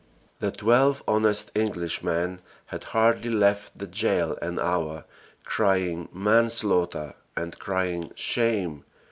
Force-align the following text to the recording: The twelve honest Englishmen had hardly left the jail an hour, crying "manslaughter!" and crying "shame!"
The 0.39 0.49
twelve 0.49 1.03
honest 1.07 1.51
Englishmen 1.55 2.41
had 2.65 2.85
hardly 2.85 3.29
left 3.29 3.77
the 3.77 3.85
jail 3.85 4.35
an 4.41 4.57
hour, 4.57 5.05
crying 5.43 6.09
"manslaughter!" 6.11 7.13
and 7.37 7.59
crying 7.59 8.09
"shame!" 8.15 8.83